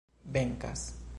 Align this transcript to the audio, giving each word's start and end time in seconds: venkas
venkas 0.33 0.95